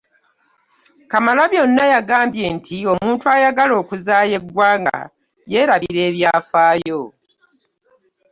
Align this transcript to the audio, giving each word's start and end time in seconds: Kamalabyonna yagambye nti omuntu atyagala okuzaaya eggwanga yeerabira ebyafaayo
Kamalabyonna 1.11 1.83
yagambye 1.93 2.45
nti 2.55 2.77
omuntu 2.91 3.23
atyagala 3.35 3.73
okuzaaya 3.81 4.35
eggwanga 4.39 4.97
yeerabira 5.51 6.01
ebyafaayo 6.09 7.01